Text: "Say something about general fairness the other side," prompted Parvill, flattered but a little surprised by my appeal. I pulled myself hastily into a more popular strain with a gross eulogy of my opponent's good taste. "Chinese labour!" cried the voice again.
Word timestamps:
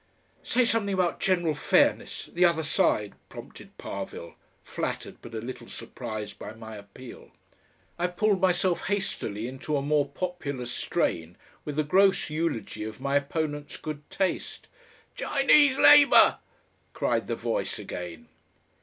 "Say 0.41 0.65
something 0.65 0.95
about 0.95 1.19
general 1.19 1.53
fairness 1.53 2.27
the 2.33 2.43
other 2.43 2.63
side," 2.63 3.13
prompted 3.29 3.77
Parvill, 3.77 4.33
flattered 4.63 5.17
but 5.21 5.35
a 5.35 5.41
little 5.41 5.69
surprised 5.69 6.39
by 6.39 6.53
my 6.53 6.75
appeal. 6.75 7.29
I 7.99 8.07
pulled 8.07 8.41
myself 8.41 8.87
hastily 8.87 9.47
into 9.47 9.77
a 9.77 9.81
more 9.83 10.07
popular 10.09 10.65
strain 10.65 11.37
with 11.65 11.77
a 11.77 11.83
gross 11.83 12.31
eulogy 12.31 12.83
of 12.83 12.99
my 12.99 13.15
opponent's 13.17 13.77
good 13.77 14.09
taste. 14.09 14.69
"Chinese 15.13 15.77
labour!" 15.77 16.39
cried 16.93 17.27
the 17.27 17.35
voice 17.35 17.77
again. 17.77 18.27